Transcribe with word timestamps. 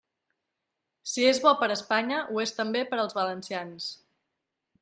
Si 1.11 1.27
és 1.33 1.41
bo 1.43 1.53
per 1.59 1.69
a 1.69 1.75
Espanya, 1.77 2.23
ho 2.31 2.43
és 2.47 2.57
també 2.63 2.85
per 2.95 3.01
als 3.05 3.17
valencians. 3.23 3.93